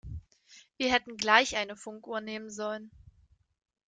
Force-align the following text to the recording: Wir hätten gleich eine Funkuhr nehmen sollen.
Wir 0.77 0.91
hätten 0.91 1.15
gleich 1.15 1.57
eine 1.57 1.75
Funkuhr 1.75 2.21
nehmen 2.21 2.49
sollen. 2.49 2.89